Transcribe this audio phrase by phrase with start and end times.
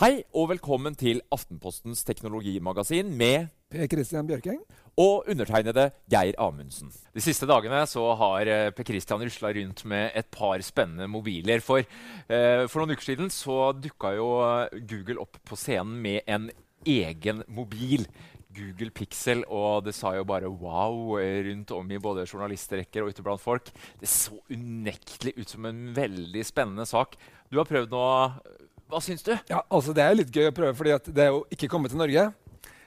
[0.00, 4.62] Hei og velkommen til Aftenpostens teknologimagasin med Per Christian Bjørkeng.
[4.96, 6.88] og undertegnede Geir Amundsen.
[7.14, 11.60] De siste dagene så har eh, Per Christian rusla rundt med et par spennende mobiler.
[11.60, 16.24] For, eh, for noen uker siden så dukka jo eh, Google opp på scenen med
[16.26, 16.48] en
[16.88, 18.08] egen mobil.
[18.56, 23.12] Google Pixel, og det sa jo bare wow eh, rundt om i både journalistrekker og
[23.12, 23.68] ute blant folk.
[24.00, 27.20] Det så unektelig ut som en veldig spennende sak.
[27.50, 28.06] Du har prøvd nå.
[28.90, 29.34] Hva syns du?
[29.50, 32.00] Ja, altså Det er litt gøy å prøve, for det er jo ikke kommet til
[32.00, 32.30] Norge.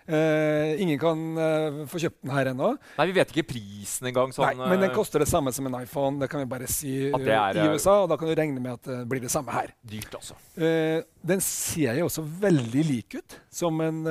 [0.03, 2.73] Uh, ingen kan uh, få kjøpt den her ennå.
[2.97, 4.33] Nei, Vi vet ikke prisen engang.
[4.35, 6.19] Sånn, Nei, men den eh, koster det samme som en iPhone.
[6.19, 8.89] Det kan vi bare si er, i USA, og da kan du regne med at
[8.89, 9.71] det blir det samme her.
[9.79, 10.35] dyrt, også.
[10.59, 14.03] Uh, den ser jo også veldig lik ut som en,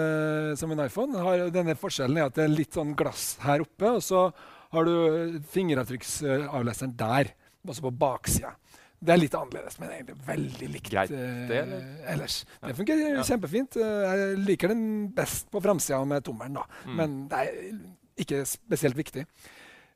[0.57, 1.27] som en iPhone.
[1.27, 4.25] Har, denne forskjellen er at det er litt sånn glass her oppe, og så
[4.73, 7.35] har du fingeravtrykksavleseren der,
[7.69, 8.55] også på baksida.
[9.03, 11.87] Det er litt annerledes, men egentlig veldig likt Greit, eh, det, eller?
[12.13, 12.45] ellers.
[12.63, 13.23] Det fungerer Ja.
[13.27, 13.77] kjempefint.
[13.77, 16.63] Eh, Jeg liker den best på framsida med tommelen, da.
[16.87, 16.97] Mm.
[16.97, 17.81] men det er
[18.23, 19.27] ikke spesielt viktig.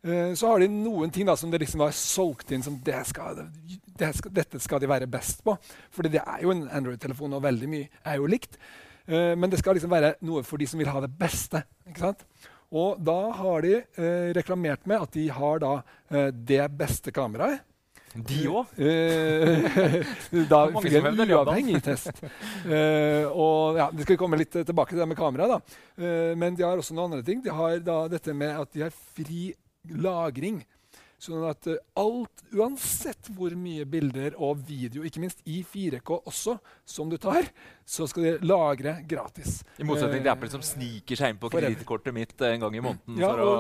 [0.04, 3.06] Eh, Så har de noen ting da som det liksom var solgt inn som det
[3.06, 3.48] skal,
[3.96, 5.56] det skal, dette skal de være best på.
[5.92, 8.56] Fordi det er jo en Android-telefon, og veldig mye er jo likt.
[9.08, 11.62] Men det skal liksom være noe for de som vil ha det beste.
[12.72, 13.84] Og da har de
[14.34, 15.82] reklamert med at de har da
[16.32, 17.60] det beste kameraet.
[18.16, 18.72] De òg?
[18.86, 22.22] Eh, da fikk jeg en uavhengig test.
[22.66, 25.48] Uh, og ja, Vi skal komme litt tilbake til det med kamera.
[25.56, 25.58] da.
[25.98, 27.42] Uh, men de har også noen andre ting.
[27.44, 29.50] De har da dette med at de har fri
[29.90, 30.62] lagring.
[31.16, 31.64] Sånn at
[31.96, 37.48] alt, uansett hvor mye bilder og video, ikke minst i 4K også, som du tar,
[37.88, 39.62] så skal de lagre gratis.
[39.80, 43.16] I motsetning til Apple som sniker seg inn på kredittkortet mitt en gang i måneden.
[43.22, 43.56] Ja, og,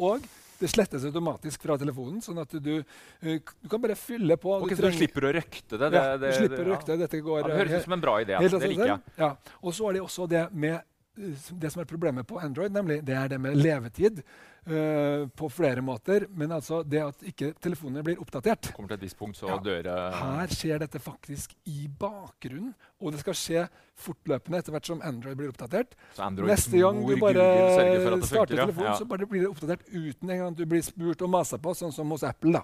[0.00, 0.30] og, og
[0.60, 4.54] det slettes automatisk fra telefonen, sånn at du, eh, du kan bare fylle på.
[4.62, 5.90] Okay, Du så du slipper å røkte det?
[5.92, 6.98] det, ja, du slipper å røkte.
[6.98, 8.38] Dette går Ja, det høres eh, ut som en bra idé.
[8.40, 9.00] helt Det liker jeg.
[9.18, 9.30] Ja.
[9.62, 10.80] Og så er det også det med
[11.16, 14.22] det som er problemet på Android, nemlig det er det med levetid.
[14.66, 18.72] uh, på flere måter, men altså det at ikke telefonene blir oppdatert.
[18.74, 19.58] Kommer til et visst punkt, så Ja.
[19.62, 25.00] dør Her skjer dette faktisk i bakgrunnen, og det skal skje fortløpende etter hvert som
[25.06, 25.94] Android blir oppdatert.
[26.16, 28.56] Så Androids Neste gang du bare at starter funker.
[28.56, 28.64] ja.
[28.66, 28.96] telefonen, Ja.
[28.98, 31.92] så bare blir det oppdatert uten en gang du blir spurt og masa på, sånn
[31.92, 32.52] som hos Apple.
[32.52, 32.62] da.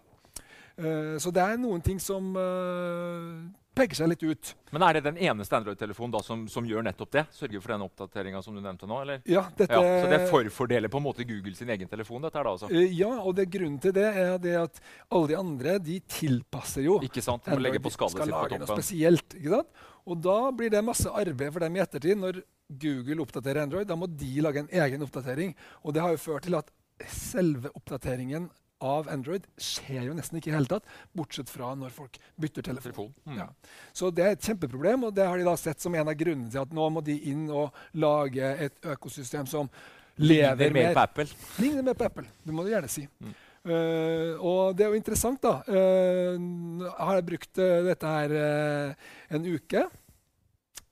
[0.79, 4.51] Uh, så det er noen ting som eh, peker seg litt ut.
[4.73, 7.25] Men er det den eneste Android-telefonen som, som gjør nettopp det?
[7.33, 9.01] Sørger for den oppdateringa som du nevnte nå?
[9.05, 9.23] eller?
[9.29, 12.23] Ja, dette, Ja, så det forfordeler på en måte Google sin egen telefon?
[12.23, 12.71] dette her da altså?
[12.71, 14.81] Eh, ja, og det grunnen til det er det at
[15.11, 17.49] alle de andre de tilpasser jo Ikke sant?
[17.49, 19.39] De legge på skallet skal sitt på lage noe spesielt.
[19.41, 19.85] ikke sant?
[20.07, 22.19] Og da blir det masse arbeid for dem i ettertid.
[22.19, 22.43] Når
[22.83, 25.55] Google oppdaterer Android, da må de lage en egen oppdatering.
[25.85, 26.71] Og det har jo ført til at
[27.09, 28.49] selve oppdateringen
[28.83, 32.67] av Android skjer jo nesten ikke i det hele tatt, bortsett fra når folk bytter
[32.69, 32.93] telefon.
[32.93, 33.13] Telefon.
[33.29, 33.39] Mm.
[33.41, 33.49] Ja.
[33.97, 36.51] Så det er et kjempeproblem, og det har de da sett som en av grunnene
[36.53, 39.71] til at nå må de inn og lage et økosystem som
[40.21, 41.29] lever Ligner mer på Apple.
[41.63, 42.29] Ligner mer på Apple.
[42.43, 43.07] Det må du gjerne si.
[43.23, 43.35] Mm.
[43.63, 45.63] Uh, og det er jo interessant, da.
[45.71, 48.31] Uh, har jeg brukt uh, dette her
[49.31, 49.83] en uke.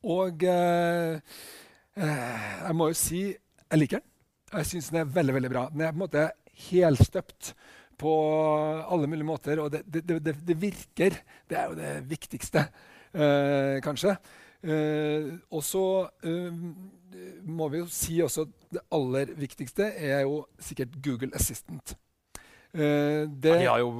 [0.00, 1.20] Og jeg
[2.72, 4.06] må jo si jeg liker den.
[4.50, 5.62] Jeg syns den er veldig veldig bra.
[5.74, 6.22] Den er på en måte
[6.70, 7.52] helstøpt
[8.00, 8.14] på
[8.88, 11.18] alle mulige måter, og det, det, det, det, virker.
[11.48, 12.64] Det er jo det viktigste,
[13.14, 14.16] eh, kanskje.
[14.60, 15.84] Eh, og så
[16.24, 16.52] eh,
[17.48, 21.96] må vi jo si også at det aller viktigste er jo sikkert Google Assistant.
[22.70, 23.90] Eh, det, De har jo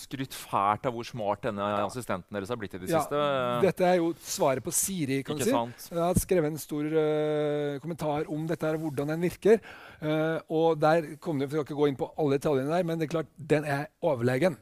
[0.00, 3.20] skrytt fælt av hvor smart denne assistenten deres har blitt i det ja, siste.
[3.60, 5.90] dette er jo svaret på Siri, kan Ikke du si.
[5.92, 9.60] Jeg har skrevet en stor uh, kommentar om dette her, hvordan den virker.
[10.00, 13.00] Uh, og der kom det, Vi skal ikke gå inn på alle detaljene der, men
[13.00, 14.56] det er klart, den er overlegen.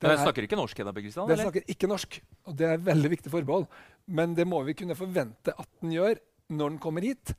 [0.00, 0.78] Den, den snakker ikke norsk?
[0.78, 1.50] Kristian, Den eller?
[1.50, 3.66] snakker ikke norsk, og det er et veldig viktig forbehold.
[4.06, 6.22] Men det må vi kunne forvente at den gjør
[6.54, 7.34] når den kommer hit.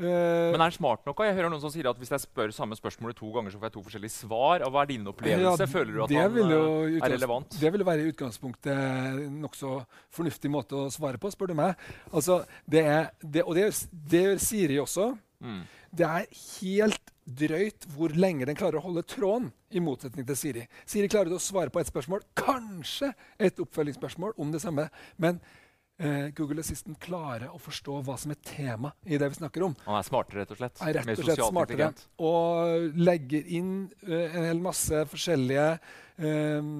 [0.00, 1.18] Eh, Men er den smart nok?
[1.26, 3.68] Jeg hører noen som sier at Hvis jeg spør samme spørsmålet to ganger, så får
[3.68, 4.64] jeg to forskjellige svar.
[4.64, 5.66] Og Hva er din opplevelse?
[5.66, 7.58] Ja, Føler du at det han eh, er relevant?
[7.60, 9.74] Det vil jo være i utgangspunktet nokså
[10.16, 11.76] fornuftig måte å svare på, spør du meg.
[12.12, 15.12] Altså, det er, det, og det, det gjør Siri også.
[15.44, 15.62] Mm.
[16.00, 16.28] Det er
[16.60, 20.62] helt drøyt hvor lenge den klarer å holde tråden, i motsetning til Siri.
[20.88, 24.88] Siri klarer å svare på et spørsmål, kanskje et oppfølgingsspørsmål om det samme.
[25.20, 25.38] Men
[26.36, 29.74] Google Assistant klarer å forstå hva som er tema i det vi snakker om.
[29.84, 30.80] Han er smartere, rett og slett?
[30.80, 31.90] er rett og slett smartere.
[32.24, 33.72] Og legger inn
[34.08, 35.66] eh, en hel masse forskjellige
[36.18, 36.70] eh,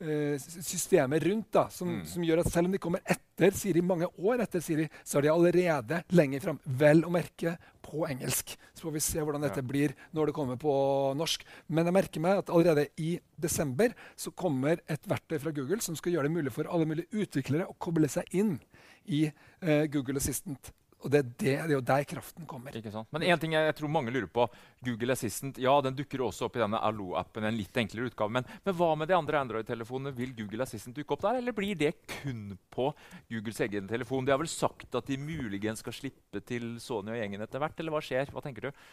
[0.00, 2.06] eh, systemer rundt da, som, Mm.
[2.06, 5.22] som gjør at selv om de kommer etter Siri, mange år etter Siri, så er
[5.28, 6.60] de allerede lenger fram.
[6.64, 8.54] Vel å merke på engelsk.
[8.74, 10.74] Så får vi se hvordan dette blir når det kommer på
[11.18, 11.44] norsk.
[11.68, 15.98] Men jeg merker meg at allerede i desember så kommer et verktøy fra Google som
[15.98, 18.56] skal gjøre det mulig for alle mulige utviklere å koble seg inn
[19.04, 20.72] i eh, Google Assistant.
[21.04, 22.74] Og det er, det, det er jo der kraften kommer.
[22.78, 23.10] Ikke sant?
[23.12, 24.46] Men en ting jeg, jeg tror mange lurer på.
[24.86, 27.44] Google Assistant ja, den dukker også opp i denne Allo-appen.
[27.44, 30.14] en litt enklere utgave, men, men hva med de andre Android-telefonene?
[30.16, 32.88] Vil Google Assistant dukke opp der, eller blir det kun på
[33.32, 34.24] Googles egen telefon?
[34.24, 37.76] De har vel sagt at de muligens skal slippe til Sony og gjengen etter hvert,
[37.84, 38.32] eller hva skjer?
[38.32, 38.84] Hva tenker du?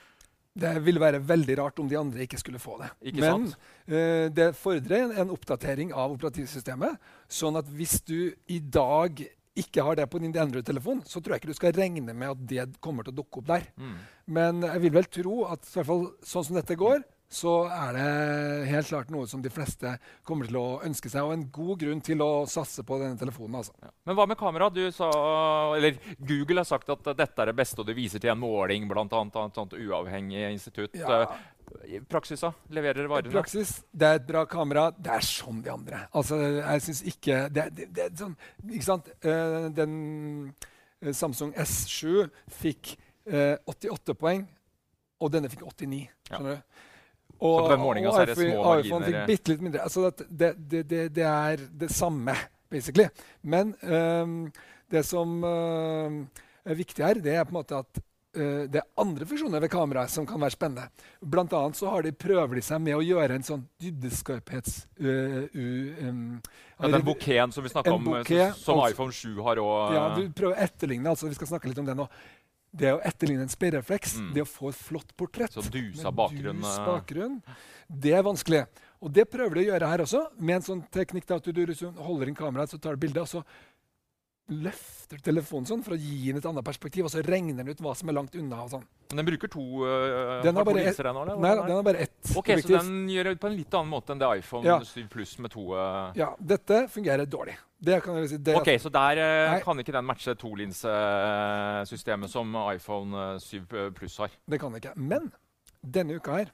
[0.51, 2.89] Det ville være veldig rart om de andre ikke skulle få det.
[3.07, 3.45] Ikke Men
[3.87, 6.99] eh, det fordrer en, en oppdatering av operativsystemet.
[7.31, 9.23] Sånn at hvis du i dag
[9.59, 12.43] ikke har det på din Android-telefon, så tror jeg ikke du skal regne med at
[12.47, 13.65] det kommer til å dukke opp der.
[13.75, 13.97] Mm.
[14.37, 17.95] Men jeg vil vel tro at i hvert fall sånn som dette går, så er
[17.95, 18.07] det
[18.67, 19.93] helt klart noe som de fleste
[20.27, 21.23] kommer til å ønske seg.
[21.23, 23.61] Og en god grunn til å satse på denne telefonen.
[23.61, 23.75] altså.
[23.79, 23.91] Ja.
[24.07, 24.67] Men hva med kamera?
[24.71, 25.07] Du sa,
[25.77, 28.87] eller Google har sagt at dette er det beste, og du viser til en måling,
[28.91, 29.07] bl.a.
[29.07, 30.99] av et sånt uavhengig institutt.
[30.99, 31.23] Ja.
[31.85, 32.51] Eh, praksis, da?
[32.69, 33.31] Leverer varene?
[33.33, 34.89] praksis, det er et bra kamera.
[34.91, 36.03] Det er som de andre.
[36.17, 38.35] Altså, jeg syns ikke det, det, det er sånn
[38.67, 39.09] Ikke sant?
[39.25, 39.95] Uh, den
[40.51, 42.27] uh, Samsung S7
[42.61, 42.95] fikk
[43.31, 44.45] uh, 88 poeng,
[45.21, 46.01] og denne fikk 89.
[46.01, 46.37] Ja.
[46.37, 46.79] Skjønner du?
[47.41, 49.85] Så på den er det iPhone- små marginer, fikk bitte litt mindre.
[49.87, 52.35] Altså, det, det, det, det, det er det samme,
[52.69, 53.07] basically.
[53.41, 53.71] Men
[54.91, 55.39] det som
[56.65, 59.71] er viktig her, det er på en måte at eh, det er andre funksjoner ved
[59.73, 60.85] kameraet som kan være spennende.
[61.19, 64.85] Blant annet så har de prøver de seg med å gjøre en sånn dybdeskarphets...
[65.01, 66.21] Uh, uh, um,
[66.79, 69.93] Ja, den bokeen som vi snakka om, eh, bouquet, som altså- iPhone 7 har òg.
[69.93, 72.07] ja, du prøver å etterligne, altså vi skal snakke litt om det nå.
[72.73, 74.33] Det å etterligne en speilrefleks, Mm.
[74.33, 76.85] det å få et flott portrett Så dusa med bakgrunn, dus eh.
[76.87, 77.43] bakgrunn,
[77.91, 78.65] det er vanskelig.
[79.01, 81.73] Og det prøver de å gjøre her også, med en sånn teknikk at du, du
[81.97, 83.43] holder inn kameraet, så tar du bilde, og så
[84.51, 87.81] løfter telefonen sånn for å gi den et annet perspektiv, og så regner den ut
[87.83, 88.61] hva som er langt unna.
[88.63, 88.85] og sånn.
[89.11, 91.31] Men den bruker to, uh, Den har bare linser, Et?
[91.43, 94.13] Nei, den har bare ett Ok, Så den gjør det på en litt annen måte
[94.13, 94.77] enn det iPhone Ja.
[94.79, 97.57] 7 Pluss med to uh, Ja, dette fungerer dårlig.
[97.81, 98.37] Det kan jeg si.
[98.37, 104.17] Det, Ok, Så der uh, kan ikke den matche tolinsesystemet som iPhone uh, 7 Pluss
[104.23, 104.29] har.
[104.47, 104.95] Det kan det ikke.
[104.95, 105.31] Men
[105.81, 106.53] denne uka her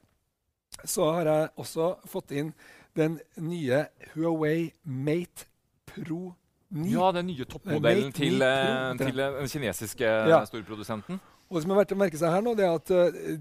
[0.86, 2.54] så har jeg også fått inn
[2.98, 3.86] den nye
[4.16, 5.46] Huawei Mate
[5.86, 6.47] Pro 9.
[6.72, 10.42] Ja, den nye toppmodellen til, 9 uh, til uh, den kinesiske Ja.
[10.46, 11.20] storprodusenten.
[11.48, 12.98] Og det som er verdt å merke seg her nå, det er at uh,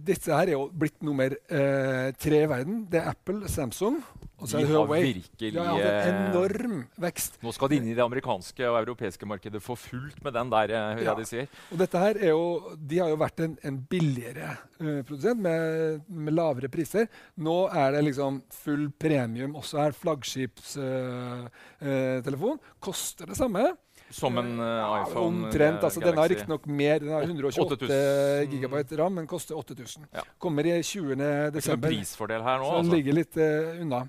[0.07, 2.85] disse her er jo blitt nummer uh, tre i verden.
[2.91, 3.99] Det er Apple, Samsung
[4.37, 4.99] og så er det Huawei.
[5.17, 5.87] virkelig De har hatt en
[6.19, 7.39] eh, enorm vekst.
[7.41, 10.69] Nå skal de inn i det amerikanske og europeiske markedet for fullt med den der,
[10.77, 11.15] hører Ja.
[11.17, 11.47] de sier.
[11.73, 12.43] Og dette her er jo,
[12.77, 17.09] De har jo vært en, en billigere uh, produsent med, med lavere priser.
[17.41, 19.93] Nå er det liksom full premium også her.
[19.97, 22.61] Flaggskipstelefon.
[22.79, 23.73] Koster det samme.
[24.17, 25.83] Som en uh, iPhone Omtrent.
[25.85, 26.07] altså Galaxy.
[26.09, 27.03] Den har riktignok mer.
[27.03, 30.07] Den har 128 GB ram, men koster 8000.
[30.15, 30.25] Ja.
[30.41, 31.17] Kommer i 20.
[31.21, 31.93] Det er desember.
[31.93, 32.71] prisfordel her nå.
[32.71, 32.97] Så den Altså.
[32.97, 34.07] ligger litt uh, unna.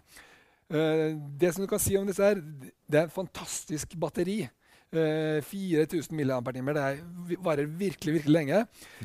[0.68, 2.40] Uh, det som du kan si om disse her,
[2.88, 4.46] det er en fantastisk batteri.
[4.88, 6.40] Uh, 4000 mAh.
[6.56, 7.02] Det er,
[7.44, 8.62] varer virkelig virkelig lenge.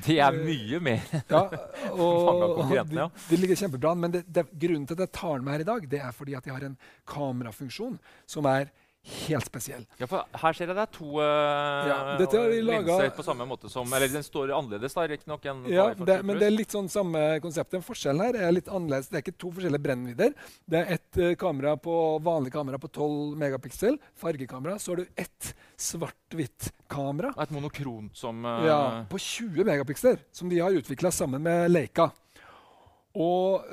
[0.06, 1.02] Det er mye mer.
[1.26, 1.42] Ja,
[1.90, 3.08] og, og konkurrentene, de, ja.
[3.30, 4.04] de ligger kjempebra an.
[4.04, 6.14] Men det, det, grunnen til at jeg tar den med her i dag, det er
[6.14, 6.78] fordi at jeg har en
[7.10, 7.98] kamerafunksjon
[8.30, 8.70] som er
[9.02, 9.82] helt spesiell.
[9.98, 13.46] Ja, for her ser jeg det er to uh, Ja, de laget- linser på samme
[13.50, 16.88] måte som Eller den står annerledes, da, riktignok, Ja, det, men det er litt sånn
[16.92, 17.72] samme konsept.
[17.74, 19.08] Den Forskjellen her er litt annerledes.
[19.10, 20.36] Det er ikke to forskjellige brennvidder.
[20.70, 24.78] Det er ett uh, kamera på vanlig kamera på 12 megapiksel, fargekamera.
[24.78, 25.50] Så har du ett
[25.82, 28.80] svart-hvitt-kamera Et monokront som uh, ja,
[29.10, 32.12] på 20 megapiksler, som de har utvikla sammen med Leica.
[33.12, 33.66] Og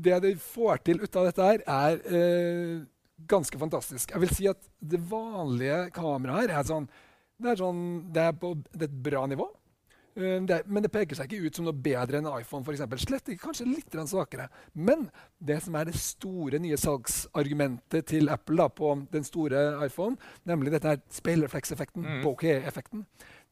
[0.00, 2.86] det de får til ut av dette her, er
[3.28, 4.12] ganske fantastisk.
[4.14, 6.90] Jeg vil si at det vanlige kameraet her er sånn
[7.40, 9.46] Det er, sånn, det er på det er et bra nivå.
[10.20, 12.64] Det er, men det peker seg ikke ut som noe bedre enn iPhone.
[12.66, 13.00] For eksempel.
[13.00, 14.48] Slett ikke, kanskje litt svakere.
[14.74, 15.06] Men
[15.38, 20.74] det som er det store nye salgsargumentet til Apple da, på den store iPhone, nemlig
[20.74, 22.20] dette speilreflekseffekten, mm.
[22.26, 23.06] bokeh-effekten,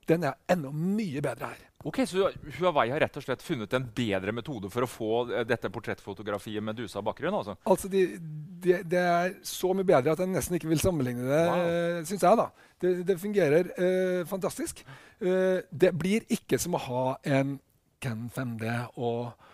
[0.08, 1.67] den er enda mye bedre her.
[1.86, 2.26] Ok, Så
[2.58, 6.64] Huawei har rett og slett funnet en bedre metode for å få eh, dette portrettfotografiet
[6.64, 7.36] med dusa bakgrunn?
[7.38, 8.02] Altså, altså de,
[8.64, 12.00] de, Det er så mye bedre at jeg nesten ikke vil sammenligne det, wow.
[12.08, 12.40] syns jeg.
[12.40, 12.48] da.
[12.82, 14.82] Det, det fungerer eh, fantastisk.
[15.22, 17.04] Eh, det blir ikke som å ha
[17.38, 17.60] en
[18.02, 19.46] Ken 5D og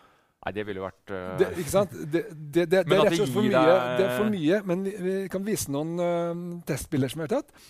[0.44, 1.38] Nei, det ville vært uh...
[1.40, 1.92] det, Ikke sant?
[1.92, 3.62] Det, det, det, er rett og slett for mye,
[3.96, 4.58] det er for mye.
[4.68, 7.64] Men vi, vi kan vise noen uh, testbilder som er tatt.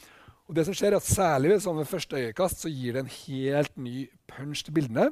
[0.48, 3.12] Og det som skjer er at Særlig ved sånn første øyekast så gir det en
[3.18, 5.10] helt ny punch til bildene.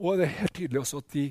[0.00, 1.30] Og det er helt tydelig også at de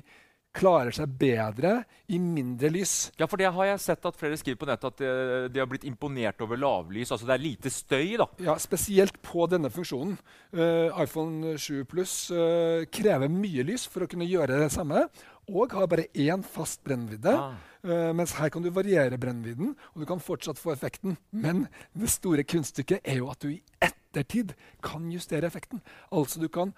[0.56, 1.72] klarer seg bedre
[2.10, 3.12] i mindre lys.
[3.20, 5.10] Ja, for det har jeg sett at flere skriver på nettet at de,
[5.54, 7.12] de har blitt imponert over lavlys.
[7.14, 8.26] Altså det er lite støy, da.
[8.42, 10.16] Ja, spesielt på denne funksjonen.
[10.50, 15.06] Uh, iPhone 7 Plus uh, krever mye lys for å kunne gjøre det samme.
[15.50, 17.32] Og har bare én fast brennvidde.
[17.34, 17.58] Ah.
[17.82, 21.16] Uh, mens her kan du variere brennvidden, og du kan fortsatt få effekten.
[21.32, 21.66] Men
[21.96, 24.54] det store kunststykket er jo at du i ettertid
[24.84, 25.82] kan justere effekten.
[26.12, 26.74] Altså du kan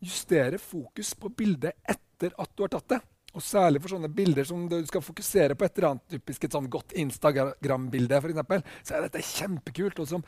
[0.00, 3.00] justere fokus på bildet etter at du har tatt det.
[3.36, 6.54] Og Særlig for sånne bilder som du skal fokusere på et eller annet typisk et
[6.56, 10.00] sånn godt Instagram-bilde, f.eks., så er dette kjempekult.
[10.00, 10.24] og som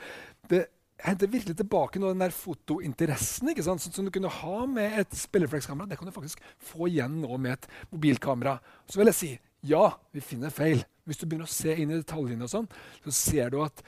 [0.50, 0.66] det
[1.04, 3.84] henter virkelig tilbake noe den der fotointeressen ikke sant?
[3.84, 5.86] som du kunne ha med et spilleflekskamera.
[5.90, 8.58] Det kan du faktisk få igjen nå med et mobilkamera.
[8.90, 9.30] Så vil jeg si
[9.66, 10.84] ja, vi finner feil.
[11.08, 12.68] Hvis du begynner å se inn i detaljene, og sånn,
[13.04, 13.82] så ser du at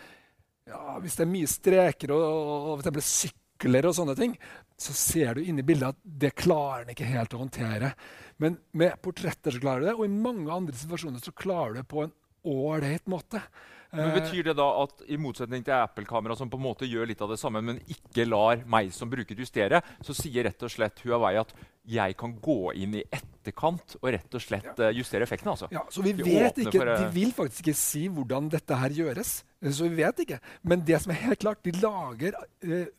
[0.71, 4.35] ja, hvis det er mye streker og, og, og sykler og sånne ting,
[4.81, 7.93] så ser du inni bildet at det klarer den ikke helt å håndtere.
[8.41, 11.83] Men med portretter så klarer du det, og i mange andre situasjoner så klarer du
[11.83, 12.15] det på en
[12.51, 13.43] ålreit måte.
[13.91, 17.21] Men Betyr det da at i motsetning til Apple-kamera, som på en måte gjør litt
[17.25, 21.03] av det samme, men ikke lar meg som bruker justere, så sier rett og slett
[21.03, 21.53] Huawei at
[21.91, 24.73] jeg kan gå inn i etterkant og rett og slett.
[24.79, 25.51] Eh, justere effekten?
[25.51, 25.71] altså.
[25.75, 26.93] Ja, så vi vet ikke, for.
[26.93, 29.41] De vil faktisk ikke si hvordan dette her gjøres.
[29.61, 30.41] Så vi vet ikke.
[30.63, 32.37] Men det som er helt klart, de lager,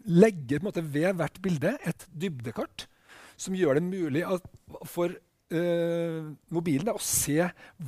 [0.06, 2.88] legger ved hvert bilde et dybdekart
[3.42, 4.44] som gjør det mulig at,
[4.86, 5.16] for
[5.54, 7.38] uh, mobilen da, og se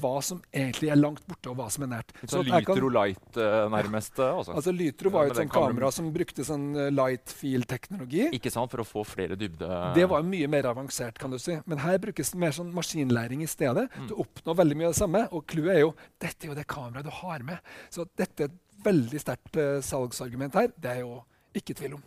[0.02, 2.14] hva som egentlig er langt borte, og hva som er nært.
[2.24, 4.20] Så sånn Lytro Light uh, nærmest?
[4.20, 4.32] Ja.
[4.40, 4.56] Også.
[4.60, 8.30] altså Lytro var jo et sånt kamera som brukte sånn light field-teknologi.
[8.38, 9.70] Ikke sant, For å få flere dybde...
[9.98, 11.58] Det var mye mer avansert, kan du si.
[11.70, 13.90] Men her brukes mer sånn maskinlæring i stedet.
[13.98, 14.08] Mm.
[14.12, 15.26] Du oppnår veldig mye av det samme.
[15.36, 15.94] Og clouet er jo
[16.24, 17.76] dette er jo det kameraet du har med.
[17.94, 20.74] Så dette er et veldig sterkt salgsargument her.
[20.76, 21.22] Det er jo
[21.58, 22.04] ikke tvil om.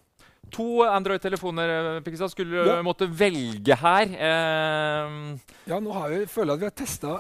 [0.54, 2.76] To Android-telefoner Pikestad, skulle du ja.
[2.84, 4.12] måtte velge her.
[4.14, 5.14] Eh.
[5.66, 7.14] Ja, nå har jeg, føler jeg at vi har testa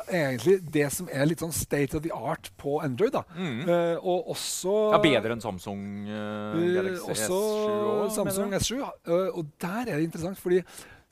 [0.76, 3.12] det som er litt sånn state of the art på Android.
[3.16, 3.24] da.
[3.34, 3.64] Mm.
[3.66, 7.90] Eh, og også Ja, Bedre enn Samsung eh, Galaxy også S7?
[8.04, 8.78] Også Samsung S7.
[9.06, 10.62] Uh, og der er det interessant, fordi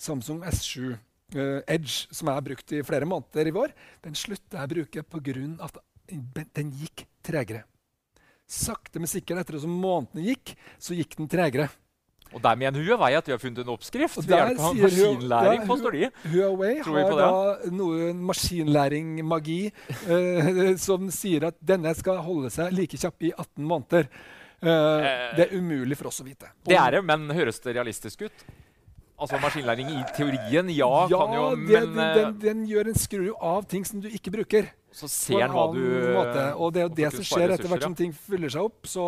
[0.00, 3.74] Samsung S7 uh, Edge, som jeg har brukt i flere måneder i vår,
[4.06, 5.46] den slutta jeg å bruke pga.
[5.66, 5.80] at
[6.54, 7.64] den gikk tregere.
[8.44, 11.70] Sakte, men sikkert etter som månedene gikk, så gikk den tregere.
[12.34, 15.66] Og der mener Huawei at vi har funnet en oppskrift ved hjelp av maskinlæring, ja,
[15.68, 16.08] påstår de.
[16.32, 23.30] Huawei har da noe maskinlæring-magi uh, som sier at denne skal holde seg like kjapp
[23.30, 24.10] i 18 måneder.
[24.64, 26.50] Uh, det er umulig for oss å vite.
[26.66, 28.46] det er det, men høres det realistisk ut?
[29.14, 33.28] Altså Maskinlæring i teorien, ja, ja kan jo, men den, den, den, gjør en skrur
[33.38, 34.72] av ting som du ikke bruker.
[34.94, 35.84] Så ser den hva du
[36.16, 36.42] måte.
[36.58, 38.90] Og det er jo det som skjer etter hvert som ting fyller seg opp.
[38.90, 39.04] Så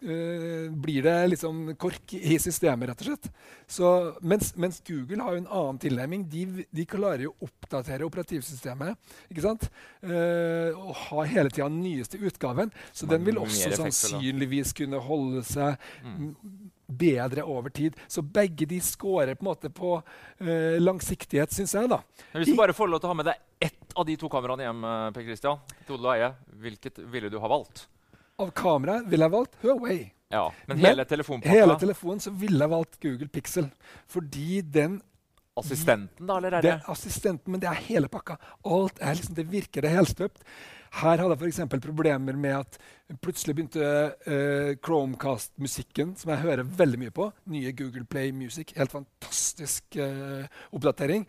[0.00, 3.26] Uh, blir det liksom kork i systemet, rett og slett.
[3.68, 3.88] Så,
[4.24, 6.24] mens, mens, Google har jo en annen tilnærming.
[6.32, 8.96] De, de klarer jo å oppdatere operativsystemet.
[9.28, 9.68] ikke sant?
[10.00, 12.72] Uh, og har hele tida den nyeste utgaven.
[12.96, 16.32] Så den vil også sannsynligvis kunne holde seg mm.
[17.04, 18.00] bedre over tid.
[18.08, 21.92] Så begge de scorer på en måte på uh, langsiktighet, syns jeg.
[21.92, 22.00] da.
[22.32, 24.32] Men hvis du bare får lov til å ha med deg ett av de to
[24.32, 27.90] kameraene hjem, Per Christian, Todel og Eie, hvilket ville du ha valgt?
[28.40, 30.00] Av kamera ville jeg valgt Huawei.
[30.30, 31.52] Ja, Men hele telefonpakka?
[31.52, 33.70] Hele telefonen så ville jeg valgt Google Pixel.
[34.10, 35.00] Fordi den
[35.60, 36.36] Assistenten, da?
[36.38, 36.70] eller er det?
[36.70, 38.36] det assistenten, men det er hele pakka.
[38.64, 40.44] Alt er liksom, Det virker det helstøpt.
[41.00, 41.82] Her hadde jeg f.eks.
[41.84, 42.78] problemer med at
[43.22, 48.94] plutselig begynte uh, Chromecast-musikken, som jeg hører veldig mye på, nye Google Play Music, helt
[48.94, 51.26] fantastisk uh, oppdatering,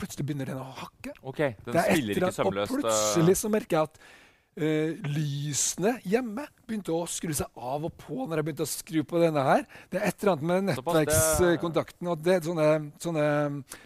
[0.00, 1.14] plutselig begynner den å hakke.
[1.22, 2.74] Ok, den spiller ikke sømløst.
[2.74, 4.02] Og plutselig så merker jeg at
[4.58, 9.04] Uh, lysene hjemme begynte å skru seg av og på når jeg begynte å skru
[9.06, 9.62] på denne her.
[9.92, 12.66] Det er et eller annet med nettverkskontakten og det sånne,
[13.00, 13.28] sånne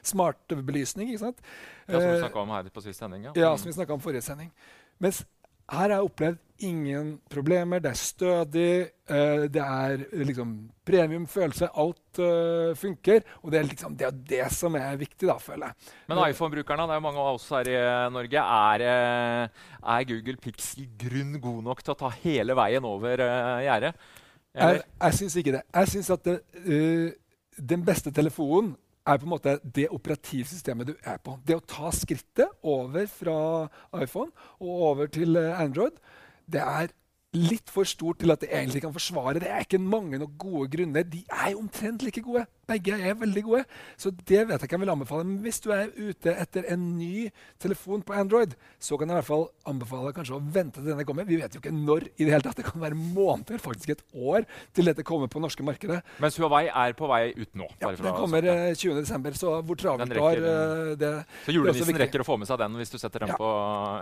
[0.01, 1.13] smartbelysning.
[1.13, 1.45] ikke sant?
[1.85, 3.29] Ja, Som vi snakka om her på sist sending.
[3.29, 4.51] Ja, ja som vi om forrige sending.
[5.05, 5.21] Mens
[5.69, 7.81] her har jeg opplevd ingen problemer.
[7.83, 8.73] Det er stødig.
[9.11, 10.53] Uh, det er liksom
[10.87, 11.69] premium følelse.
[11.75, 13.25] Alt uh, funker.
[13.43, 15.93] Og det er liksom det, er det som er viktig, da, føler jeg.
[16.09, 17.81] Men iPhone-brukerne, det er jo mange av oss her i
[18.15, 18.87] Norge, er,
[19.97, 23.95] er Google Pixel grunn god nok til å ta hele veien over uh, gjerdet?
[24.55, 25.67] Jeg, jeg syns ikke det.
[25.75, 26.39] Jeg syns at det,
[27.59, 31.35] den beste telefonen er på en måte det operativsystemet du er på.
[31.45, 33.37] Det å ta skrittet over fra
[34.01, 34.31] iPhone
[34.63, 35.99] og over til Android
[36.51, 36.93] det er
[37.35, 39.41] litt for stort til at det egentlig kan forsvare.
[39.43, 41.03] Det er ikke mange nok gode grunner.
[41.03, 42.47] De er omtrent like gode.
[42.69, 43.63] Begge er veldig gode.
[43.97, 45.29] Så det vet jeg ikke jeg vil anbefale.
[45.29, 47.29] Men hvis du er ute etter en ny
[47.63, 51.07] telefon på Android, så kan jeg i hvert fall anbefale kanskje å vente til denne
[51.09, 51.29] kommer.
[51.29, 52.61] Vi vet jo ikke når i det hele tatt.
[52.61, 54.45] Det kan være måneder, faktisk et år,
[54.77, 56.03] til dette kommer på norske markedet.
[56.23, 57.71] Mens Huawei er på vei ut nå?
[57.81, 61.13] Ja, den kommer 20.12., eh, så hvor travelt var har det?
[61.45, 63.39] Så julenissen rekker å få med seg den hvis du setter den ja.
[63.41, 63.51] på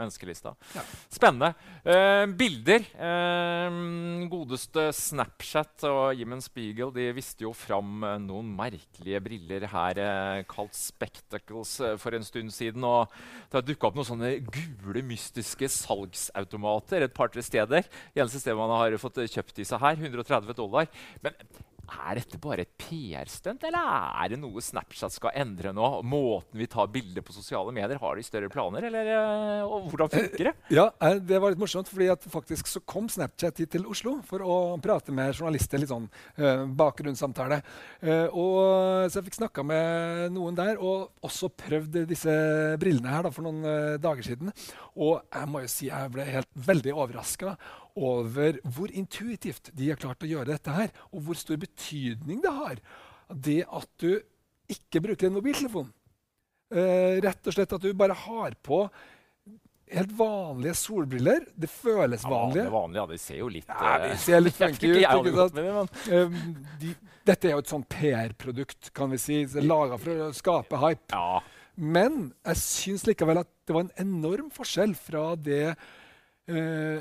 [0.02, 0.54] ønskelista.
[0.76, 0.84] Ja.
[1.12, 1.52] Spennende.
[1.84, 2.86] Uh, bilder.
[2.96, 10.44] Uh, godeste Snapchat og Jimmen Spiegel de visste jo fram noen merkelige briller her eh,
[10.50, 12.84] kalt Spectacles eh, for en stund siden.
[12.84, 13.10] og
[13.48, 17.88] Det har dukka opp noen sånne gule, mystiske salgsautomater et par-tre steder.
[18.14, 20.90] Eneste stedet man har fått kjøpt disse her, 130 dollar.
[21.24, 21.36] Men
[21.90, 23.86] er dette bare et PR-stunt, eller
[24.22, 25.88] er det noe Snapchat skal endre nå?
[26.06, 28.86] Måten vi tar bilder på sosiale medier, har de større planer?
[28.88, 30.54] Eller, eh, og hvordan funker det?
[30.72, 34.40] Ja, eh, Det var litt morsomt, fordi faktisk så kom Snapchat hit til Oslo for
[34.40, 35.80] å prate med journalister.
[35.82, 36.08] litt sånn
[36.76, 37.62] bakgrunnssamtale.
[38.32, 42.32] Og, så jeg fikk snakka med noen der, og også prøvd disse
[42.78, 44.52] brillene her da, for noen dager siden.
[44.96, 47.56] Og jeg må jo si jeg ble helt veldig overraska
[47.96, 52.52] over hvor intuitivt de har klart å gjøre dette her, og hvor stor betydning det
[52.56, 52.82] har.
[53.32, 54.14] Det at du
[54.72, 55.90] ikke bruker en mobiltelefon.
[56.72, 58.86] Uh, rett og slett at du bare har på
[59.92, 61.46] helt vanlige solbriller.
[61.54, 62.64] Det føles vanlig.
[62.64, 65.56] Ja, vanlige, ja, de ser jo litt ja, de ser litt funky ut.
[65.56, 65.66] Det,
[66.16, 66.38] um,
[66.80, 66.94] de,
[67.28, 69.42] dette er jo et sånn PR-produkt, kan vi si.
[69.60, 71.12] Laga for å skape hype.
[71.12, 71.42] Ja.
[71.82, 76.98] Men jeg syns likevel at det var en enorm forskjell fra det uh,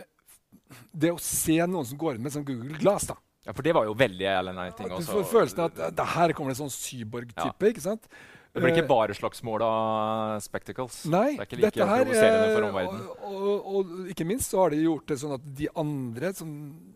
[0.92, 3.18] det å se noen som går inn med sånn Google Glass da.
[3.48, 5.00] Ja, For det var jo veldig også.
[5.02, 7.66] Du får følelsen av at det her kommer det sånn cyborg-type.
[7.66, 7.72] Ja.
[7.74, 8.06] ikke sant?
[8.52, 11.06] Det blir ikke eh, bare slagsmål av spectacles.
[11.10, 13.06] Nei, det er ikke like dette her, for omverdenen.
[13.08, 16.52] Og, og, og, ikke minst så har de gjort det sånn at de andre som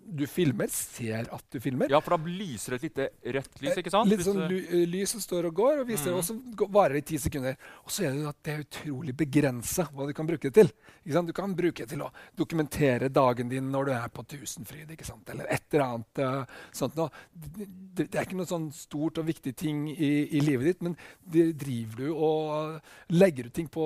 [0.05, 1.89] du filmer, ser at du filmer.
[1.89, 3.77] Ja, for da lyser et lite rødt lys.
[3.81, 4.09] ikke sant?
[4.11, 4.43] Litt sånn
[4.91, 6.19] lys som står og går, og viser, mm.
[6.19, 7.57] og så varer i ti sekunder.
[7.83, 10.71] Og så er det at det er utrolig begrensa hva du kan bruke det til.
[11.05, 15.07] Du kan bruke det til å dokumentere dagen din når du er på Tusenfryd, ikke
[15.07, 15.29] sant?
[15.33, 17.09] eller et eller annet uh, sånt noe.
[17.33, 17.67] Det,
[18.05, 21.47] det, er ikke noe sånn stort og viktig ting i, i livet ditt, men det
[21.61, 23.85] driver du og legger ut ting på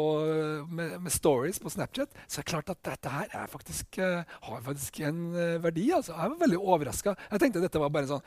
[0.67, 4.63] med, med, stories på Snapchat, så er det klart at dette her faktisk, uh, har
[4.65, 5.89] faktisk en uh, verdi.
[5.95, 7.15] altså jeg var veldig overraska.
[7.31, 8.25] Jeg tenkte dette var bare sånn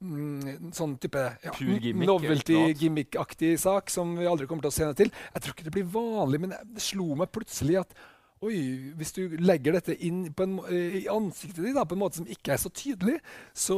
[0.00, 1.50] Mm, sånn type ja,
[2.08, 5.10] novelty gimmick-aktig sak som vi aldri kommer til å se noe til.
[5.34, 7.92] Jeg tror ikke det blir vanlig, men det slo meg plutselig at
[8.40, 8.56] Oi,
[8.96, 12.60] Hvis du legger dette inn en, i ansiktet ditt på en måte som ikke er
[12.62, 13.18] så tydelig,
[13.52, 13.76] så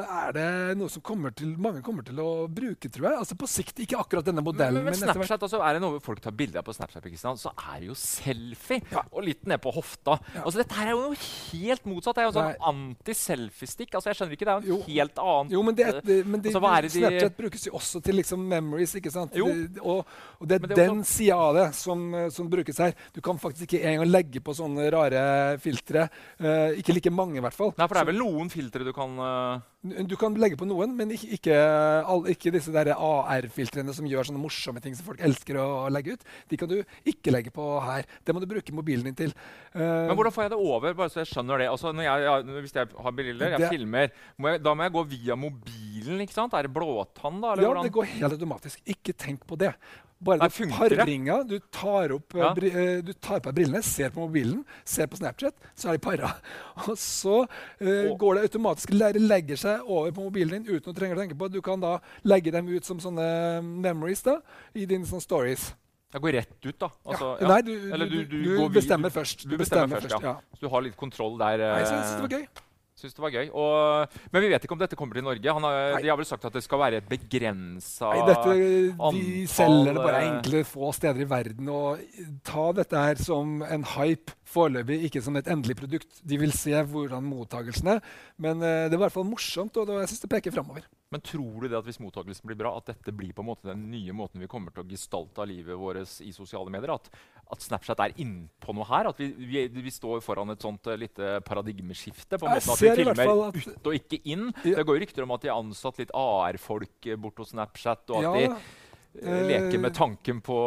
[0.00, 0.44] er det
[0.80, 3.18] noe som kommer til, mange kommer til å bruke, tror jeg.
[3.20, 4.80] Altså På sikt, ikke akkurat denne modellen.
[4.80, 7.52] Men, men, men Snapchat, altså, er det noe folk tar bilder av på Snapchat, så
[7.52, 8.80] er det jo selfie.
[8.94, 9.02] Ja.
[9.12, 10.16] Og litt ned på hofta.
[10.38, 10.46] Ja.
[10.46, 12.16] Altså Dette her er jo noe helt motsatt.
[12.16, 13.92] Det er jo sånn anti-selfie-stikk.
[13.92, 14.80] Altså, jeg skjønner ikke, Det er jo en jo.
[14.88, 18.48] helt annen Jo, men, det, det, men de, altså, Snapchat brukes jo også til liksom
[18.56, 19.36] memories, ikke sant?
[19.36, 19.52] Jo.
[19.84, 22.96] og, og det er den sida av det som, som brukes her.
[23.12, 25.24] Du kan faktisk ikke en gang legge på sånne rare
[25.62, 26.06] filtre.
[26.38, 27.74] Uh, ikke like mange, i hvert fall.
[27.76, 29.60] Nei, For det er vel noen filtre du kan uh...
[29.82, 31.54] Du kan legge på noen, men ikke, ikke,
[32.30, 36.22] ikke disse AR-filtrene som gjør sånne morsomme ting som folk elsker å legge ut.
[36.52, 38.06] De kan du ikke legge på her.
[38.22, 39.34] Det må du bruke mobilen din til.
[39.74, 40.94] Uh, men hvordan får jeg det over?
[41.00, 41.68] bare så jeg skjønner det?
[41.72, 44.94] Altså, jeg, jeg, hvis jeg har briller, jeg det, filmer, må jeg, da må jeg
[44.94, 46.22] gå via mobilen?
[46.22, 46.54] ikke sant?
[46.54, 47.56] Er det blåtann, da?
[47.58, 47.90] ja, hvordan?
[47.90, 48.86] det går helt automatisk.
[48.94, 49.74] Ikke tenk på det.
[50.22, 52.52] Bare du parringa, du tar opp ja.
[52.54, 55.98] bri, eh, du tar på deg brillene, ser på mobilen, ser på Snapchat, så er
[55.98, 56.30] de para.
[56.86, 61.16] Og så uh, går det automatisk, legger seg over på mobilen din uten å trenge
[61.16, 61.96] å tenke på Du kan da
[62.28, 63.26] legge dem ut som sånne
[63.62, 64.38] memories da,
[64.74, 65.70] i dine sånne stories.
[66.12, 66.90] Jeg går rett ut, da.
[67.08, 67.48] Altså, ja.
[67.48, 69.46] Nei, du, du, du, du bestemmer først.
[69.48, 70.58] Du bestemmer, bestemmer først, ja.
[70.58, 71.62] Så du har litt kontroll der.
[71.64, 72.44] Nei, jeg synes det var gøy.
[72.98, 73.48] Syns det var gøy.
[73.56, 75.54] Og, men vi vet ikke om dette kommer til Norge.
[75.56, 78.60] Har, de har vel sagt at det skal være et begrensa antall
[79.16, 81.70] De selger det bare enkle få steder i verden.
[81.72, 82.02] Og
[82.46, 86.20] ta dette her som en hype foreløpig, ikke som et endelig produkt.
[86.20, 88.02] De vil se hvordan mottakelsen er.
[88.36, 90.84] Men uh, det var i hvert fall morsomt, og jeg syns det peker framover.
[91.12, 93.68] Men tror du det at hvis mottakelsen blir bra, at dette blir på en måte
[93.68, 96.94] den nye måten vi kommer til å gestalte livet vårt i sosiale medier?
[96.94, 97.10] At,
[97.52, 99.10] at Snapchat er innpå noe her?
[99.10, 102.40] At vi, vi, vi står foran et sånt uh, lite paradigmeskifte?
[102.40, 104.48] på en måte At vi filmer at- ut og ikke inn?
[104.62, 104.78] Ja.
[104.78, 108.08] Det går jo rykter om at de har ansatt litt AR-folk eh, bort hos Snapchat,
[108.08, 108.32] og at Ja,
[109.20, 110.62] de uh, leker med tanken på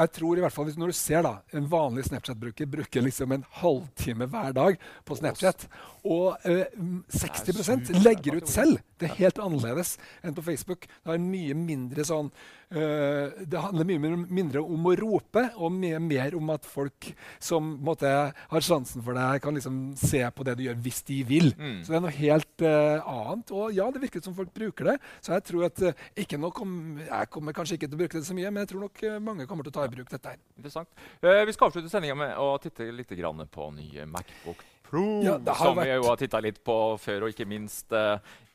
[0.00, 3.32] jeg tror i hvert fall, hvis Når du ser da, en vanlig Snapchat-bruker bruker liksom
[3.34, 5.66] en halvtime hver dag på Snapchat,
[6.04, 8.00] og eh, mm, 60 super.
[8.04, 10.86] legger ut selv Det er helt annerledes enn på Facebook.
[10.86, 16.36] Det er mindre sånn uh, Det handler mye mindre om å rope, og mye mer
[16.38, 17.10] om at folk
[17.42, 18.10] som måtte,
[18.52, 21.52] har sjansen for deg, kan liksom se på det du gjør, hvis de vil.
[21.56, 21.78] Mm.
[21.84, 23.54] Så det er noe helt uh, annet.
[23.56, 24.98] Og ja, det virker som folk bruker det.
[25.24, 28.18] Så jeg tror at uh, ikke nok om, Jeg kommer kanskje ikke til å bruke
[28.18, 30.34] det så mye, men jeg tror nok mange kommer til å ta i bruk dette
[30.34, 30.42] her.
[30.58, 30.90] Interessant.
[31.22, 35.22] Vi skal avslutte sendinga med å titte litt grann på nye Macbook Pro.
[35.24, 35.86] Ja, som vært...
[35.86, 37.94] vi jo har titta litt på før, og ikke minst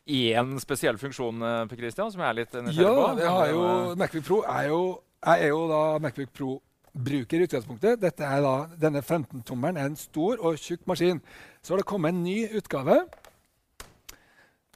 [0.05, 3.19] én spesiell funksjon eh, Per Christian, som jeg er litt nysgjerrig Ja, på.
[3.23, 3.65] Ja, har jo,
[3.97, 4.81] Macbook Pro er jo,
[5.25, 8.01] jeg er jo da Macbook Pro-bruker i utgangspunktet.
[8.03, 11.21] Dette er da, denne 15-tommeren er en stor og tjukk maskin.
[11.65, 12.99] Så har det kommet en ny utgave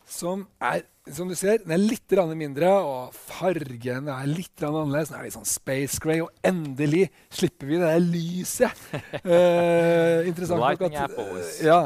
[0.09, 0.81] som er
[1.15, 5.11] som du ser, den er litt mindre, og fargen er litt annerledes.
[5.11, 8.85] Den er litt sånn space grey, og endelig slipper vi det der lyset.
[9.29, 10.95] Eh, interessant nok at
[11.63, 11.77] ja,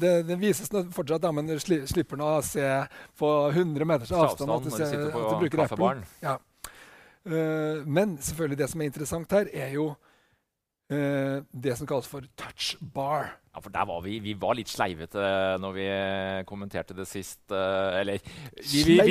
[0.00, 2.64] det, det vises fortsatt, da, men du slipper nå å se
[3.18, 5.92] på 100 meters avstand at du, ser, at du bruker Apple.
[6.24, 6.36] Ja.
[7.28, 9.90] Eh, men selvfølgelig det som er interessant her, er jo
[10.90, 13.34] eh, det som kalles for touch bar.
[13.54, 15.18] Ja, for der var vi, vi var litt sleivete
[15.58, 17.40] når vi eh, kommenterte det sist.
[17.50, 19.02] eh, eller er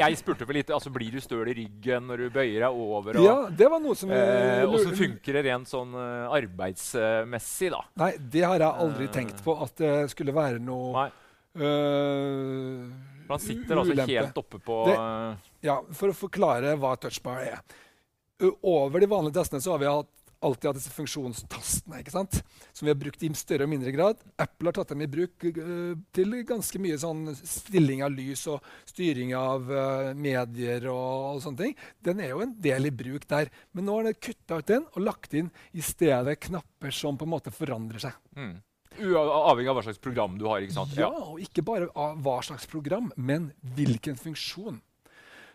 [0.00, 3.20] jeg, spurte vel litt altså Blir du støl i ryggen når du bøyer deg over?
[3.20, 7.84] Og, Ja, det var noe som eh, Åssen funker det rent sånn eh, arbeidsmessig, da?
[8.02, 9.12] Nei, det har jeg aldri Eh.
[9.14, 11.08] tenkt på at det skulle være noe Nei,
[11.62, 12.86] eh,
[13.26, 14.12] for Han sitter altså ulempe.
[14.18, 17.60] helt oppe på Det- eh, Ja, For å forklare hva touchbar er.
[18.62, 20.10] Over de vanlige tastene så har vi hatt,
[20.44, 22.02] alltid hatt disse funksjonstastene.
[22.02, 22.42] ikke sant?
[22.76, 24.20] Som vi har brukt i større og mindre grad.
[24.36, 28.64] Apple har tatt dem i bruk uh, til ganske mye sånn stilling av lys og
[28.88, 31.74] styring av uh, medier og, og sånne ting.
[32.04, 33.48] Den er jo en del i bruk der.
[33.72, 37.24] Men nå har de kutta ut den og lagt inn i stedet knapper som på
[37.28, 38.24] en måte forandrer seg.
[38.36, 38.56] mm.
[38.96, 40.62] Avhengig av hva slags program du har.
[40.64, 40.94] ikke sant?
[40.96, 44.78] Ja, og ikke bare av hva slags program, men hvilken funksjon.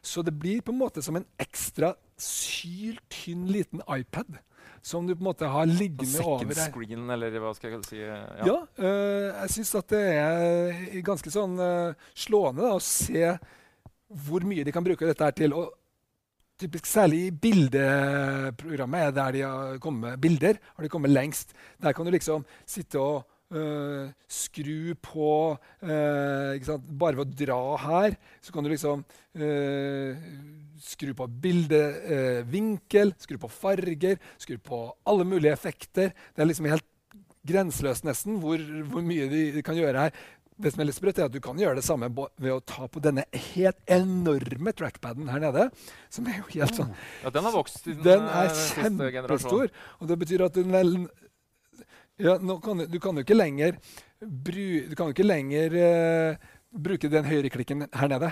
[0.02, 4.39] Så det blir på en måte som en ekstra syltynn liten iPad
[4.81, 6.55] som du på en måte har liggende over deg.
[6.57, 7.99] Second screen, eller hva skal jeg si?
[8.01, 8.21] Ja.
[8.47, 13.36] Ja, øh, jeg syns at det er ganske sånn øh, slående da, å se
[14.25, 15.53] hvor mye de kan bruke dette her til.
[15.55, 15.69] Og
[16.62, 21.55] typisk særlig i bildeprogrammet er der de har kommet med bilder, har de kommet lengst.
[21.81, 26.78] Der kan du liksom sitte og øh, skru på uh?
[26.88, 30.28] Bare ved å dra her, så kan du liksom uh,
[30.82, 36.14] skru på bildevinkel, skru på farger, skru på alle mulige effekter.
[36.34, 36.88] Det er liksom helt
[37.48, 38.62] grenseløst nesten hvor,
[38.92, 40.22] hvor mye de, de kan gjøre her.
[40.62, 42.86] Det som er litt sprøtt, er at du kan gjøre det samme ved å ta
[42.92, 45.68] på denne helt enorme trackpaden her nede.
[46.14, 46.92] Som er jo helt sånn
[47.24, 49.74] Ja, den har vokst siden den, eh, er siste generasjonen.
[50.00, 51.08] Og det betyr at den
[52.21, 53.77] ja, kan, du- kan jo ikke lenger,
[54.21, 58.31] bru, du kan jo ikke lenger eh, bruke den høyreklikken her nede.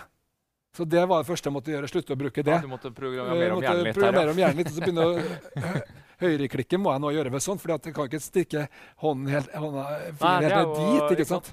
[0.77, 1.87] Så det var det første jeg måtte gjøre.
[1.89, 2.53] Slutte å bruke det.
[2.53, 5.07] Ja, du måtte programmere om måtte hjernen litt programmere om hjernen litt, og så begynne
[5.07, 5.81] å hø-
[6.19, 8.65] Høyreklikken må jeg nå gjøre ved sånn, for jeg kan ikke stikke
[9.01, 9.83] hånden helt, hånda,
[10.19, 11.13] fingeren helt ned dit.
[11.15, 11.49] ikke sant?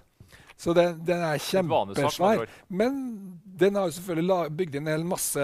[0.57, 2.47] Så den, den er kjempesvær.
[2.73, 2.95] Men
[3.61, 5.43] den har jo selvfølgelig bygd inn en hel masse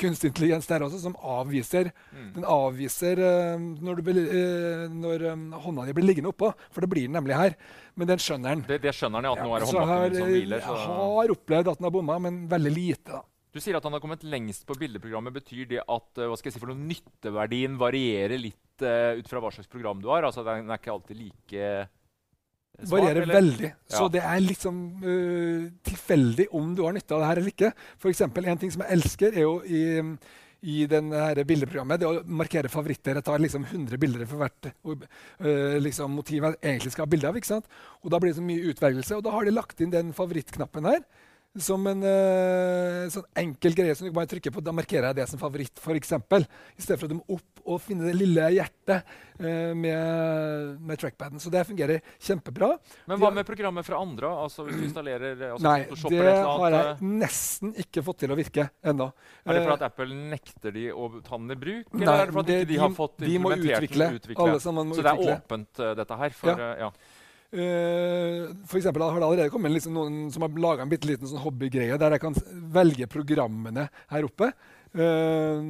[0.00, 2.28] kunstig intelligens der også, som avviser Mm.
[2.36, 6.84] Den avviser uh, når, du, blir- eh, når um, hånda di blir liggende oppå, for
[6.84, 7.56] det blir den nemlig her.
[7.96, 8.64] Men den skjønner den.
[8.68, 9.32] Det, det skjønner den, ja.
[9.36, 10.62] At nå er det så jeg har, som hviler.
[10.62, 13.08] jeg har opplevd at den har bomma, men veldig lite.
[13.16, 13.22] da.
[13.52, 15.34] Du sier at han har kommet lengst på bildeprogrammet.
[15.40, 20.08] Betyr det at eh, si nytteverdien varierer litt uh, ut fra hva slags program du
[20.12, 20.24] har?
[20.28, 21.66] Altså Den er ikke alltid like
[22.78, 23.34] smart, varierer eller?
[23.34, 23.72] veldig.
[23.88, 24.08] Så Ja.
[24.08, 27.72] det er litt sånn uh, tilfeldig om du har nytte av det her eller ikke.
[27.98, 29.82] For eksempel, en ting som jeg elsker, er jo i,
[30.62, 33.18] i den her bildeprogrammet, det å markere favoritter.
[33.18, 37.28] Jeg tar liksom 100 bilder for hvert uh, liksom motiv jeg egentlig skal ha bilde
[37.28, 37.36] av.
[37.36, 37.66] ikke sant?
[38.02, 39.16] Og da blir det så mye utvelgelse.
[39.18, 41.04] Og da har de lagt inn den favorittknappen her.
[41.60, 44.62] Som en uh, sånn enkel greie som du bare trykker på.
[44.64, 46.14] Da markerer jeg det som favoritt, f.eks.
[46.16, 49.04] I stedet for at du må opp og finne det lille hjertet
[49.36, 51.42] uh, med, med trackpaden.
[51.42, 52.72] Så det fungerer kjempebra.
[53.10, 54.32] Men hva med programmet fra andre?
[54.46, 58.22] Altså Hvis du installerer eh, altså, Nei, det eller et har jeg nesten ikke fått
[58.24, 59.10] til å virke ennå.
[59.44, 61.92] Er det for at Apple nekter de å ta den i bruk?
[61.92, 64.10] Eller Nei, er det for ikke de, de- har fått de må implementert utvikle.
[64.22, 64.48] Utvikle?
[64.48, 65.40] Alle sammen må Så det er utvikle.
[65.44, 66.38] åpent, uh, dette her?
[66.40, 66.72] For, Ja.
[66.86, 66.90] ja.
[67.52, 71.28] Uh, for eksempel, har det allerede kommet liksom noen som har laga en bitte liten
[71.28, 72.36] sånn hobbygreie der jeg kan
[72.72, 74.48] velge programmene her oppe.
[74.96, 75.60] Uh,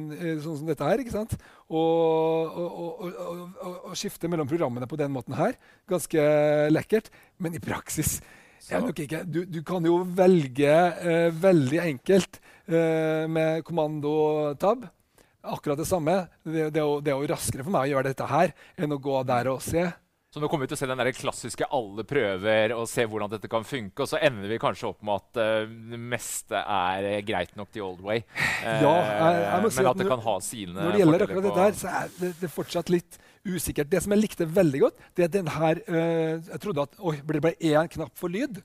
[0.43, 1.03] sånn som dette her.
[1.03, 1.35] ikke sant?
[1.67, 3.41] Og, og, og,
[3.73, 5.57] og, skifte mellom programmene på den måten her.
[5.91, 6.23] Ganske
[6.71, 7.11] lekkert.
[7.43, 8.21] Men i praksis
[8.63, 10.71] ikke, du, du, kan jo velge
[11.03, 14.85] uh, veldig enkelt med kommando-tab.
[15.43, 16.13] Akkurat det samme.
[16.47, 18.95] Det, det, er jo, det er jo raskere for meg å gjøre dette her enn
[18.95, 19.83] å gå der og se.
[20.33, 23.29] Så nå kommer vi til å se den der klassiske alle prøver og se hvordan
[23.35, 24.01] dette kan funke.
[24.01, 27.83] Og så ender vi kanskje opp med at uh, det meste er greit nok the
[27.85, 28.23] old way.
[28.63, 31.45] Uh, ja, jeg, jeg si men at det kan ha sine Når det gjelder akkurat
[31.45, 33.91] dette her, så er det, det, fortsatt litt usikkert.
[33.91, 37.15] Det som jeg likte veldig godt, det er den her uh, Jeg trodde at oi,
[37.21, 38.57] det bare én knapp for lyd.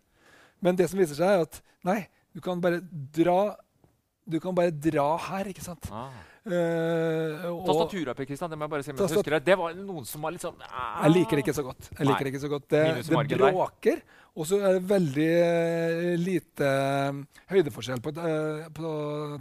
[0.64, 1.98] Men det som viser seg, er at nei,
[2.32, 2.80] du kan bare
[3.12, 3.58] dra
[4.24, 5.92] Du kan bare dra her, ikke sant?
[5.92, 6.16] Ah.
[6.48, 9.40] Uh, Tastaturet, Per Kristian, det må jeg bare si jeg husker det.
[9.50, 11.02] Det var noen som var litt sånn ah.
[11.04, 11.90] Jeg liker det ikke så godt.
[11.92, 12.66] Jeg liker Det ikke så godt.
[12.72, 14.00] Det, det bråker,
[14.32, 18.14] og så er det veldig uh, lite uh, høydeforskjell på,
[18.78, 18.94] på,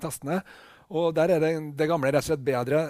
[0.03, 0.41] tastene.
[0.97, 2.83] Og der er det, det gamle rett og slett bedre,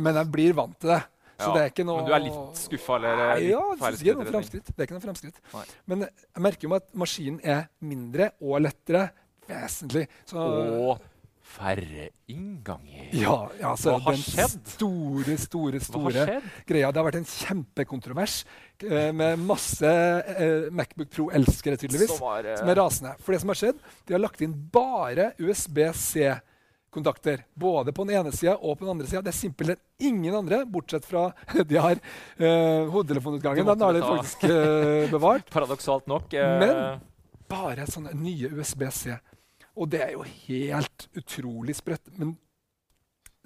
[0.00, 1.02] men jeg blir vant til det.
[1.38, 2.00] Så ja, det er ikke noe...
[2.00, 2.96] Men du er litt skuffa?
[2.98, 4.72] Eller, ja, det er ikke noe fremskritt.
[4.72, 5.38] Det er ikke noe fremskritt.
[5.86, 9.04] Men jeg merker jo at maskinen er mindre og lettere.
[9.48, 10.08] Vesentlig.
[10.28, 11.04] Så, og
[11.48, 13.08] færre innganger.
[13.16, 14.56] Ja, altså, Hva har den skjedd?
[14.74, 16.26] store, store, store
[16.68, 16.90] greia.
[16.92, 18.34] Det har vært en kjempekontrovers
[18.84, 22.58] eh, med masse eh, Macbook Pro-elskere, tydeligvis, som, var, eh...
[22.60, 23.12] som, er rasende.
[23.24, 27.36] For det som har skjedd, de har lagt inn bare USB-C-kontakter.
[27.58, 29.20] Både på den ene sida og på den andre sida.
[29.24, 29.80] Det er simpelthen
[30.10, 31.22] ingen andre, bortsett fra
[31.72, 33.64] de har eh, hodetelefonutgangen.
[33.72, 35.46] Den har de faktisk eh, bevart.
[35.56, 36.26] Paradoksalt nok.
[36.36, 37.00] Men
[37.48, 39.16] bare sånne nye USB-C.
[39.78, 42.10] Og det er jo helt utrolig sprøtt.
[42.18, 42.36] Men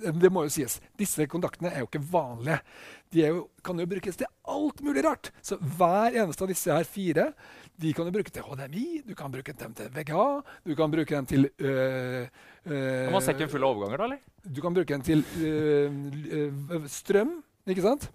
[0.03, 2.59] det må jo sies, disse kontaktene er jo ikke vanlige.
[3.13, 5.31] De jo, kan jo brukes til alt mulig rart.
[5.45, 7.29] Så hver eneste av disse her fire
[7.83, 10.27] de kan du bruke til HDMI, du kan bruke dem til VGA,
[10.67, 12.27] du kan bruke dem til øh,
[12.67, 14.05] øh, Man man sekke fulle overganger, da?
[14.05, 14.19] eller?
[14.45, 18.11] Du kan bruke dem til øh, strøm, ikke sant?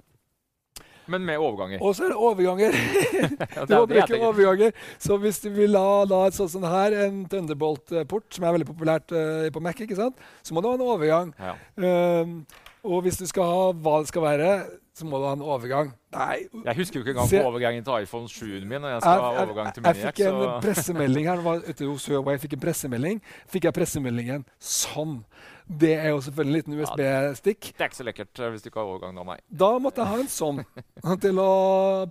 [1.12, 1.82] Men med overganger.
[1.82, 2.78] Og så er det overganger.
[3.70, 4.72] du må bruke overganger.
[5.00, 8.70] Så hvis du vil ha da, et sånt som her, en Thunderbolt-port, som er veldig
[8.70, 10.20] populært uh, på Mac, ikke sant?
[10.44, 11.34] så må du ha en overgang.
[11.40, 11.56] Ja.
[11.78, 12.42] Um,
[12.88, 14.52] og hvis du skal ha hva det skal være,
[14.98, 15.92] så må du ha en overgang.
[16.16, 16.48] Nei.
[16.66, 18.82] Jeg husker jo ikke engang på overgangen til iPhone 7-en min.
[18.82, 20.00] når jeg skal jeg, ha overgang til Miniac.
[20.04, 23.22] Jeg fikk en pressemelding her, var ute hos Huawei, jeg fikk en pressemelding.
[23.54, 25.20] Fikk jeg pressemeldingen sånn.
[25.68, 27.62] Det er jo selvfølgelig en liten USB-stikk.
[27.76, 29.40] det er ikke så lekkert eh, hvis du ikke har overgang nå, nei.
[29.52, 30.60] Da måtte jeg ha en sånn
[31.26, 31.52] til å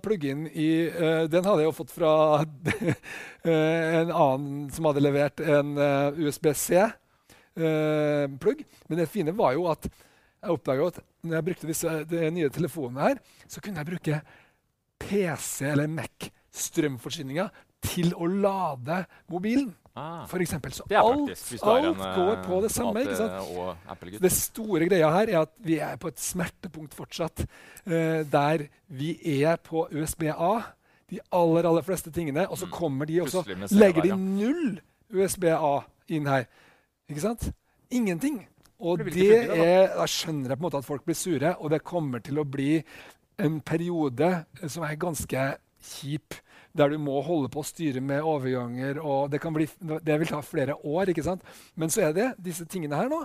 [0.03, 2.11] plugge inn i uh, Den hadde jeg jo fått fra
[3.49, 6.97] en annen som hadde levert en uh, USB-C-plugg.
[8.87, 12.49] Men det fine var jo at jeg oppdaga at når jeg brukte disse de nye
[12.53, 13.17] telefonene her,
[13.49, 14.15] så kunne jeg bruke
[15.01, 17.45] PC eller Mac-strømforsyninga
[17.87, 19.73] til å lade mobilen.
[19.97, 20.73] Ah, for eksempel.
[20.75, 21.31] Så alt,
[21.63, 23.01] alt en, går på det samme.
[23.01, 24.21] ikke sant?
[24.21, 27.45] Det store greia her er at vi er på et smertepunkt fortsatt.
[27.87, 30.53] Uh, der vi er på USB-A,
[31.09, 32.45] de aller aller fleste tingene.
[32.47, 32.75] Og så mm.
[32.77, 34.77] kommer de og så legger de null
[35.09, 35.73] USB-A
[36.13, 36.45] inn her.
[37.09, 37.49] Ikke sant?
[37.89, 38.43] Ingenting.
[38.77, 41.81] Og det er, da skjønner jeg på en måte at folk blir sure, og det
[41.87, 42.75] kommer til å bli
[43.41, 44.29] en periode
[44.69, 45.45] som er ganske
[45.81, 46.37] kjip
[46.77, 48.99] der du må holde på å styre med overganger.
[49.01, 49.67] og Det, bli,
[50.05, 51.13] det vil ta flere år.
[51.13, 51.45] ikke sant?
[51.75, 53.23] Men så er det disse tingene her nå.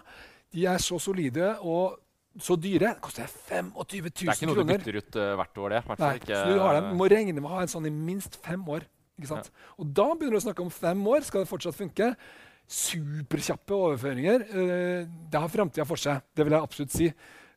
[0.53, 1.99] De er så solide og
[2.41, 2.95] så dyre.
[2.95, 4.13] Det koster 25 000 kroner.
[4.13, 4.73] Det er ikke noe kroner.
[4.73, 5.83] du bytter ut uh, hvert år, det.
[5.99, 8.65] Nei, ikke, så du, dem, må regne med å ha en sånn i minst fem
[8.73, 8.89] år.
[9.21, 9.53] ikke sant?
[9.53, 9.75] Ja.
[9.83, 11.29] Og da begynner du å snakke om fem år.
[11.29, 12.13] Skal det fortsatt funke?
[12.73, 14.49] Superkjappe overføringer.
[14.49, 16.25] Uh, det har framtida for seg.
[16.33, 17.13] Det vil jeg absolutt si.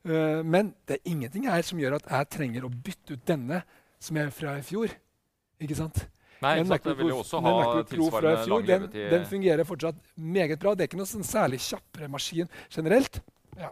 [0.06, 3.64] Uh, men det er ingenting her som gjør at jeg trenger å bytte ut denne
[4.02, 4.92] som er fra i fjor.
[5.62, 6.04] Ikke sant?
[6.44, 7.54] Nei, men MacBook, jo også ha
[7.88, 10.74] tilsvarende fjor, den, den, fungerer fortsatt meget bra.
[10.76, 13.22] Det er ikke noe sånn særlig kjappere maskin generelt.
[13.56, 13.70] Ja.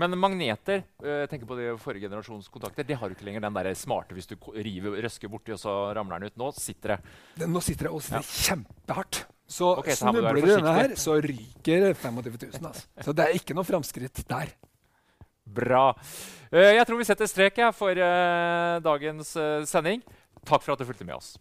[0.00, 3.46] Men magneter jeg eh, tenker på de forrige generasjons kontakter, det har du ikke lenger
[3.46, 6.36] den der smarte hvis du river, røsker borti, og så ramler den ut.
[6.40, 6.98] Nå sitter det
[7.40, 8.42] den, Nå sitter det og sitter ja.
[8.48, 9.22] kjempehardt.
[9.56, 12.66] Så okay, snubler du denne her, så ryker 25 000.
[12.66, 12.86] Altså.
[13.06, 14.52] Så det er ikke noe framskritt der.
[15.56, 15.86] Bra.
[16.50, 19.32] Uh, jeg tror vi setter strek for uh, dagens
[19.70, 20.04] sending.
[20.46, 21.36] Takk for at du fulgte med oss.